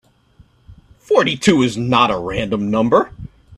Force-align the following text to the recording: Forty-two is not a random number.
Forty-two 1.01 1.61
is 1.61 1.77
not 1.77 2.09
a 2.09 2.17
random 2.17 2.71
number. 2.71 3.11